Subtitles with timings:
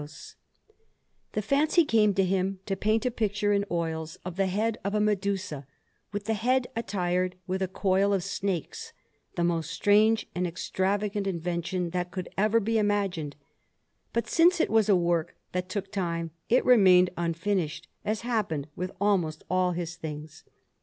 [0.01, 4.17] Florence: Uffizi, 1252_) Anderson] The fancy came to him to paint a picture in oils
[4.25, 5.67] of the head of a Medusa,
[6.11, 8.93] with the head attired with a coil of snakes,
[9.35, 13.35] the most strange and extravagant invention that could ever be imagined;
[14.11, 18.91] but since it was a work that took time, it remained unfinished, as happened with
[18.99, 20.43] almost all his things.